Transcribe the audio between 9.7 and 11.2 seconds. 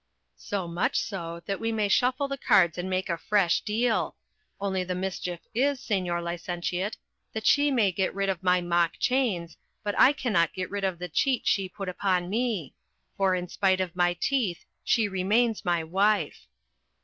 but I cannot get rid of the